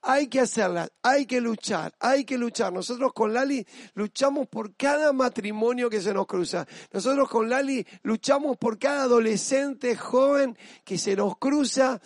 [0.09, 2.73] Hay que hacerlas, hay que luchar, hay que luchar.
[2.73, 6.65] Nosotros con Lali luchamos por cada matrimonio que se nos cruza.
[6.93, 12.01] Nosotros con Lali luchamos por cada adolescente joven que se nos cruza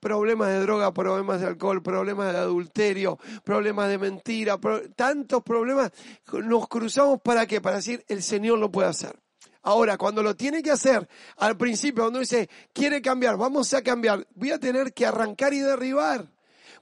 [0.00, 4.58] problemas de droga, problemas de alcohol, problemas de adulterio, problemas de mentira,
[4.96, 5.92] tantos problemas.
[6.32, 7.60] Nos cruzamos para qué?
[7.60, 9.20] Para decir, el Señor lo puede hacer.
[9.60, 14.26] Ahora, cuando lo tiene que hacer, al principio, cuando dice, quiere cambiar, vamos a cambiar,
[14.34, 16.33] voy a tener que arrancar y derribar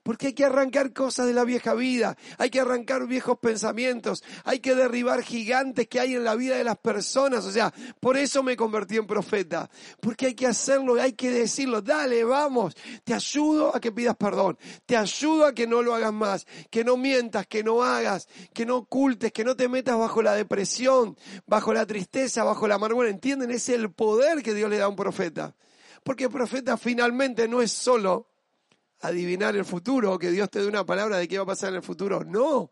[0.02, 4.60] porque hay que arrancar cosas de la vieja vida, hay que arrancar viejos pensamientos, hay
[4.60, 7.44] que derribar gigantes que hay en la vida de las personas.
[7.44, 11.82] O sea, por eso me convertí en profeta, porque hay que hacerlo, hay que decirlo,
[11.82, 16.12] dale, vamos, te ayudo a que pidas perdón, te ayudo a que no lo hagas
[16.12, 20.22] más, que no mientas, que no hagas, que no ocultes, que no te metas bajo
[20.22, 23.08] la depresión, bajo la tristeza, bajo la amargura.
[23.08, 23.50] ¿Entienden?
[23.50, 25.54] Es el poder que Dios le da a un profeta.
[26.02, 28.31] Porque el profeta finalmente no es solo
[29.02, 31.76] adivinar el futuro que Dios te dé una palabra de qué va a pasar en
[31.76, 32.24] el futuro.
[32.24, 32.70] No,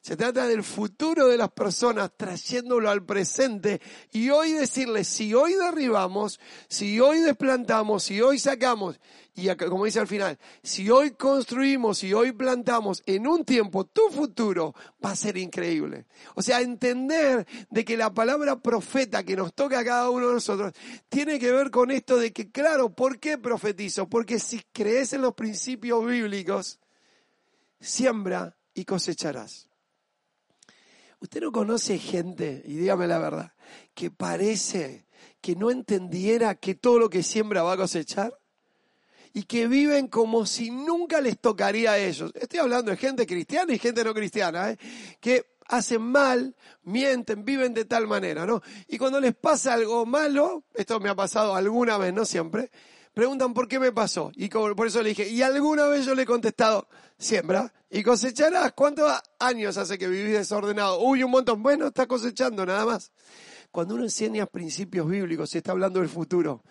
[0.00, 5.54] se trata del futuro de las personas trayéndolo al presente y hoy decirles, si hoy
[5.54, 8.98] derribamos, si hoy desplantamos, si hoy sacamos,
[9.34, 14.10] y como dice al final, si hoy construimos, si hoy plantamos en un tiempo, tu
[14.10, 16.04] futuro va a ser increíble.
[16.34, 20.34] O sea, entender de que la palabra profeta que nos toca a cada uno de
[20.34, 20.74] nosotros
[21.08, 24.06] tiene que ver con esto de que, claro, ¿por qué profetizo?
[24.06, 26.78] Porque si crees en los principios bíblicos,
[27.80, 29.66] siembra y cosecharás.
[31.20, 33.54] Usted no conoce gente, y dígame la verdad,
[33.94, 35.06] que parece
[35.40, 38.41] que no entendiera que todo lo que siembra va a cosechar
[39.34, 42.32] y que viven como si nunca les tocaría a ellos.
[42.34, 44.78] Estoy hablando de gente cristiana y gente no cristiana, ¿eh?
[45.20, 48.62] que hacen mal, mienten, viven de tal manera, ¿no?
[48.88, 52.70] Y cuando les pasa algo malo, esto me ha pasado alguna vez, no siempre,
[53.14, 54.32] preguntan por qué me pasó.
[54.34, 58.72] Y por eso le dije, y alguna vez yo le he contestado, siembra y cosecharás.
[58.72, 61.00] ¿Cuántos años hace que vivís desordenado?
[61.00, 61.62] Uy, un montón.
[61.62, 63.12] Bueno, está cosechando nada más.
[63.72, 66.62] Cuando uno enseña principios bíblicos, se está hablando del futuro,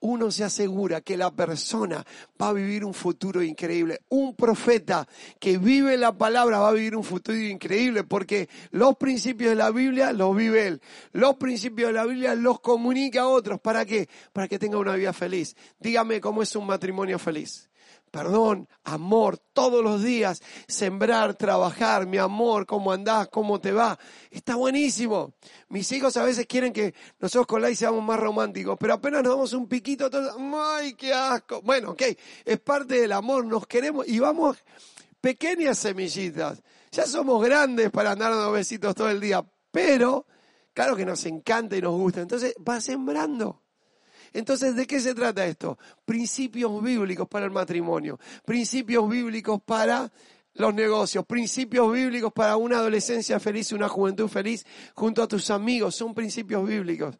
[0.00, 2.04] uno se asegura que la persona
[2.40, 4.00] va a vivir un futuro increíble.
[4.10, 9.50] Un profeta que vive la palabra va a vivir un futuro increíble porque los principios
[9.50, 10.82] de la Biblia los vive él.
[11.12, 13.58] Los principios de la Biblia los comunica a otros.
[13.60, 14.08] ¿Para qué?
[14.32, 15.56] Para que tenga una vida feliz.
[15.78, 17.70] Dígame cómo es un matrimonio feliz
[18.10, 23.98] perdón, amor, todos los días, sembrar, trabajar, mi amor, cómo andás, cómo te va.
[24.30, 25.34] Está buenísimo.
[25.68, 29.32] Mis hijos a veces quieren que nosotros con Lai seamos más románticos, pero apenas nos
[29.32, 31.62] damos un piquito, todos, ¡ay, qué asco!
[31.62, 32.02] Bueno, ok,
[32.44, 34.56] es parte del amor, nos queremos y vamos
[35.20, 36.62] pequeñas semillitas.
[36.90, 40.26] Ya somos grandes para andar dando besitos todo el día, pero
[40.72, 42.20] claro que nos encanta y nos gusta.
[42.20, 43.62] Entonces va sembrando.
[44.32, 45.78] Entonces, ¿de qué se trata esto?
[46.04, 50.10] Principios bíblicos para el matrimonio, principios bíblicos para
[50.54, 54.64] los negocios, principios bíblicos para una adolescencia feliz, una juventud feliz
[54.94, 57.16] junto a tus amigos, son principios bíblicos.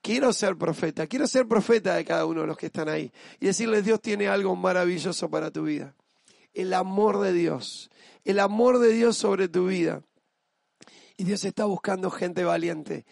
[0.00, 3.46] Quiero ser profeta, quiero ser profeta de cada uno de los que están ahí y
[3.46, 5.94] decirles Dios tiene algo maravilloso para tu vida.
[6.54, 7.90] El amor de Dios,
[8.24, 10.02] el amor de Dios sobre tu vida.
[11.18, 13.06] Y Dios está buscando gente valiente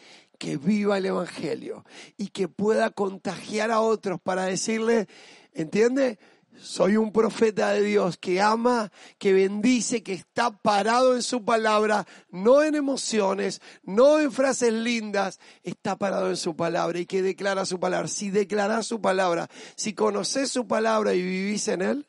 [0.44, 1.86] que viva el Evangelio
[2.18, 5.08] y que pueda contagiar a otros para decirle,
[5.54, 6.18] ¿entiende?
[6.60, 12.06] Soy un profeta de Dios que ama, que bendice, que está parado en su palabra,
[12.30, 17.64] no en emociones, no en frases lindas, está parado en su palabra y que declara
[17.64, 18.06] su palabra.
[18.06, 22.06] Si declaras su palabra, si conoces su palabra y vivís en él,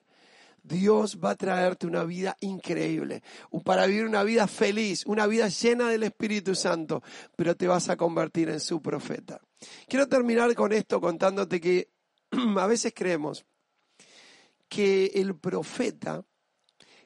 [0.68, 3.22] Dios va a traerte una vida increíble,
[3.64, 7.04] para vivir una vida feliz, una vida llena del Espíritu Santo,
[7.36, 9.40] pero te vas a convertir en su profeta.
[9.88, 11.90] Quiero terminar con esto contándote que
[12.58, 13.46] a veces creemos
[14.68, 16.26] que el profeta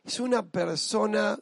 [0.03, 1.37] es una persona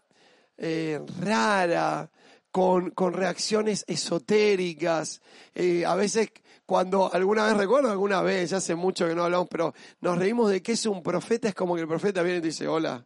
[0.57, 2.09] eh, rara,
[2.51, 5.21] con, con, reacciones esotéricas,
[5.53, 6.31] eh, a veces
[6.67, 10.61] cuando alguna vez recuerdo, alguna vez, hace mucho que no hablamos, pero nos reímos de
[10.61, 13.05] que es un profeta, es como que el profeta viene y te dice, hola,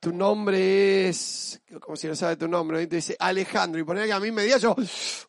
[0.00, 4.06] tu nombre es, como si no sabe tu nombre, y te dice Alejandro, y poner
[4.06, 4.74] que a mí me diga yo,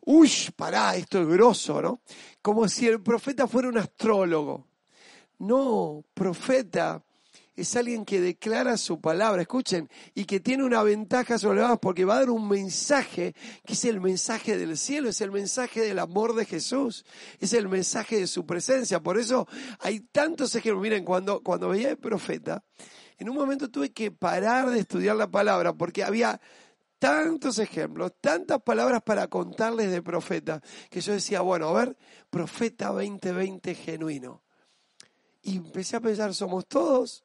[0.05, 2.01] uy, pará, esto es grosso, ¿no?
[2.41, 4.65] Como si el profeta fuera un astrólogo.
[5.37, 7.03] No, profeta
[7.55, 11.79] es alguien que declara su palabra, escuchen, y que tiene una ventaja sobre los demás
[11.81, 13.33] porque va a dar un mensaje
[13.65, 17.05] que es el mensaje del cielo, es el mensaje del amor de Jesús,
[17.39, 19.01] es el mensaje de su presencia.
[19.01, 19.47] Por eso
[19.79, 20.81] hay tantos ejemplos.
[20.81, 22.63] Miren, cuando, cuando veía el profeta,
[23.17, 26.39] en un momento tuve que parar de estudiar la palabra porque había
[26.99, 31.97] tantos ejemplos, tantas palabras para contarles de profeta, que yo decía, bueno, a ver,
[32.29, 34.43] profeta 2020 genuino.
[35.41, 37.24] Y empecé a pensar, somos todos,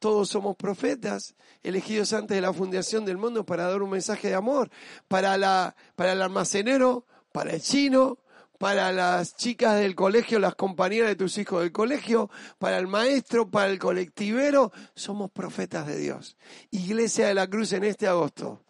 [0.00, 4.34] todos somos profetas, elegidos antes de la fundación del mundo para dar un mensaje de
[4.34, 4.70] amor,
[5.06, 8.18] para, la, para el almacenero, para el chino,
[8.58, 13.48] para las chicas del colegio, las compañeras de tus hijos del colegio, para el maestro,
[13.48, 16.36] para el colectivero, somos profetas de Dios.
[16.70, 18.62] Iglesia de la Cruz en este agosto.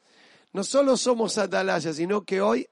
[0.53, 2.69] No solo somos atalayas, sino que hoy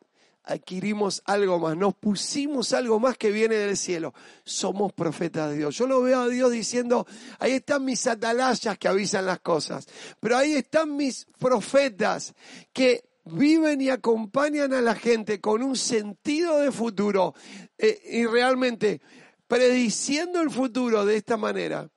[0.49, 4.15] adquirimos algo más, nos pusimos algo más que viene del cielo.
[4.45, 5.77] Somos profetas de Dios.
[5.77, 7.07] Yo lo veo a Dios diciendo,
[7.39, 9.87] ahí están mis atalayas que avisan las cosas,
[10.21, 12.35] pero ahí están mis profetas
[12.73, 17.35] que viven y acompañan a la gente con un sentido de futuro
[17.77, 19.03] eh, y realmente
[19.47, 21.91] prediciendo el futuro de esta manera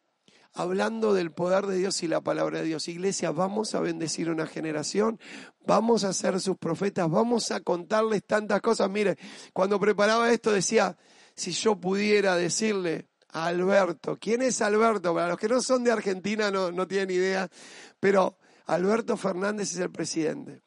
[0.53, 2.87] hablando del poder de Dios y la palabra de Dios.
[2.87, 5.19] Iglesia, vamos a bendecir una generación,
[5.65, 8.89] vamos a ser sus profetas, vamos a contarles tantas cosas.
[8.89, 9.17] Mire,
[9.53, 10.97] cuando preparaba esto decía,
[11.35, 15.13] si yo pudiera decirle a Alberto, ¿quién es Alberto?
[15.13, 17.49] Para los que no son de Argentina no, no tienen idea,
[17.99, 20.61] pero Alberto Fernández es el presidente.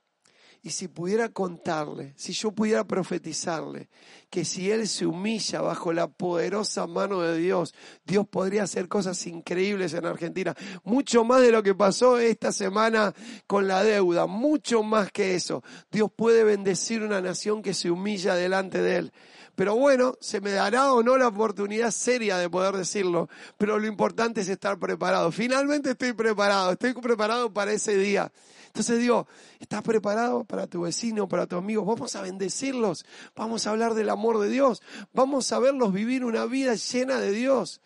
[0.66, 3.90] Y si pudiera contarle, si yo pudiera profetizarle,
[4.30, 9.26] que si Él se humilla bajo la poderosa mano de Dios, Dios podría hacer cosas
[9.26, 10.54] increíbles en Argentina.
[10.82, 13.12] Mucho más de lo que pasó esta semana
[13.46, 15.62] con la deuda, mucho más que eso.
[15.92, 19.12] Dios puede bendecir una nación que se humilla delante de Él.
[19.54, 23.86] Pero bueno, se me dará o no la oportunidad seria de poder decirlo, pero lo
[23.86, 25.30] importante es estar preparado.
[25.30, 28.32] Finalmente estoy preparado, estoy preparado para ese día.
[28.66, 29.28] Entonces digo,
[29.60, 31.84] ¿estás preparado para tu vecino, para tu amigo?
[31.84, 36.44] Vamos a bendecirlos, vamos a hablar del amor de Dios, vamos a verlos vivir una
[36.46, 37.80] vida llena de Dios.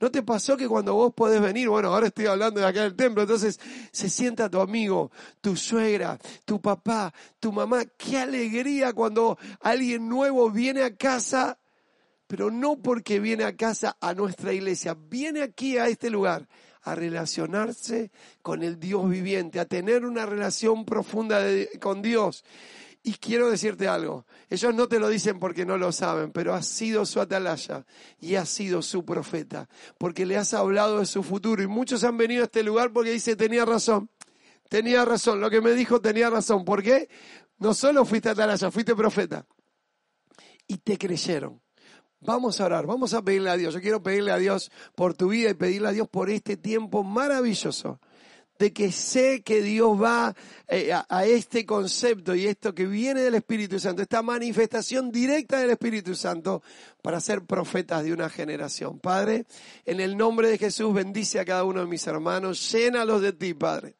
[0.00, 2.96] ¿No te pasó que cuando vos podés venir, bueno, ahora estoy hablando de acá del
[2.96, 3.60] templo, entonces
[3.92, 10.50] se sienta tu amigo, tu suegra, tu papá, tu mamá, qué alegría cuando alguien nuevo
[10.50, 11.58] viene a casa,
[12.26, 16.48] pero no porque viene a casa a nuestra iglesia, viene aquí a este lugar
[16.82, 18.10] a relacionarse
[18.42, 21.40] con el Dios viviente, a tener una relación profunda
[21.80, 22.44] con Dios.
[23.06, 26.66] Y quiero decirte algo, ellos no te lo dicen porque no lo saben, pero has
[26.66, 27.84] sido su atalaya
[28.18, 31.62] y has sido su profeta, porque le has hablado de su futuro.
[31.62, 34.08] Y muchos han venido a este lugar porque dice, tenía razón,
[34.70, 36.64] tenía razón, lo que me dijo tenía razón.
[36.64, 37.10] ¿Por qué?
[37.58, 39.46] No solo fuiste atalaya, fuiste profeta.
[40.66, 41.60] Y te creyeron.
[42.20, 43.74] Vamos a orar, vamos a pedirle a Dios.
[43.74, 47.04] Yo quiero pedirle a Dios por tu vida y pedirle a Dios por este tiempo
[47.04, 48.00] maravilloso
[48.64, 50.34] de que sé que Dios va
[50.68, 55.68] eh, a, este concepto y esto que viene del Espíritu Santo, esta manifestación directa del
[55.68, 56.62] Espíritu Santo
[57.02, 59.00] para ser profetas de una generación.
[59.00, 59.44] Padre,
[59.84, 63.52] en el nombre de Jesús bendice a cada uno de mis hermanos, llénalos de ti,
[63.52, 63.96] Padre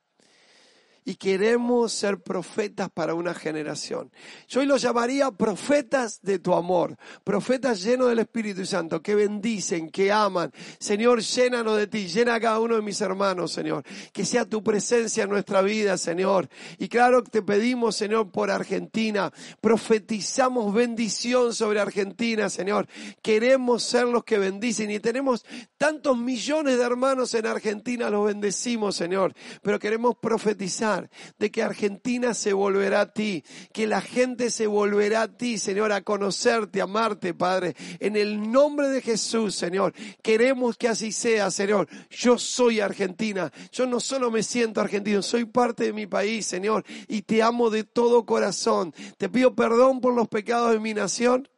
[1.04, 4.10] y queremos ser profetas para una generación.
[4.48, 9.90] Yo hoy los llamaría profetas de tu amor, profetas llenos del Espíritu Santo, que bendicen,
[9.90, 10.50] que aman.
[10.78, 13.84] Señor, llénanos de ti, llena a cada uno de mis hermanos, Señor.
[14.12, 16.48] Que sea tu presencia en nuestra vida, Señor.
[16.78, 19.30] Y claro te pedimos, Señor, por Argentina.
[19.60, 22.86] Profetizamos bendición sobre Argentina, Señor.
[23.22, 25.44] Queremos ser los que bendicen y tenemos
[25.76, 29.34] tantos millones de hermanos en Argentina, los bendecimos, Señor.
[29.62, 30.93] Pero queremos profetizar
[31.38, 35.92] de que Argentina se volverá a ti, que la gente se volverá a ti, Señor,
[35.92, 37.74] a conocerte, a amarte, Padre.
[38.00, 39.92] En el nombre de Jesús, Señor,
[40.22, 41.88] queremos que así sea, Señor.
[42.10, 43.52] Yo soy Argentina.
[43.72, 47.70] Yo no solo me siento argentino, soy parte de mi país, Señor, y te amo
[47.70, 48.94] de todo corazón.
[49.18, 51.48] Te pido perdón por los pecados de mi nación.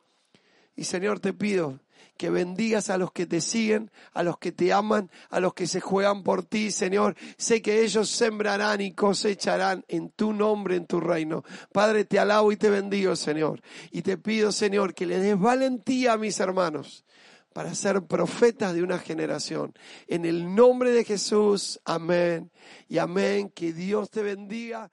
[0.74, 1.80] Y Señor, te pido
[2.16, 5.66] que bendigas a los que te siguen, a los que te aman, a los que
[5.66, 7.14] se juegan por ti, Señor.
[7.36, 11.44] Sé que ellos sembrarán y cosecharán en tu nombre, en tu reino.
[11.72, 13.60] Padre, te alabo y te bendigo, Señor.
[13.90, 17.04] Y te pido, Señor, que le des valentía a mis hermanos
[17.52, 19.72] para ser profetas de una generación.
[20.08, 22.50] En el nombre de Jesús, amén
[22.88, 23.50] y amén.
[23.54, 24.90] Que Dios te bendiga.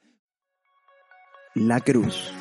[1.55, 2.31] La Cruz.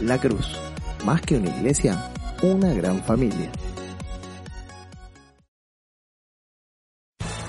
[0.00, 0.56] La Cruz,
[1.04, 2.10] más que una iglesia,
[2.42, 3.52] una gran familia.